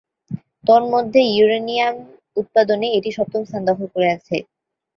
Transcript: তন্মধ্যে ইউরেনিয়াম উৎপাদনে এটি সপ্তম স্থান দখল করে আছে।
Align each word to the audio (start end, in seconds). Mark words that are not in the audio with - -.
তন্মধ্যে 0.65 1.21
ইউরেনিয়াম 1.29 1.95
উৎপাদনে 2.37 2.87
এটি 2.97 3.09
সপ্তম 3.17 3.41
স্থান 3.45 3.61
দখল 3.69 3.85
করে 3.93 4.07
আছে। 4.15 4.35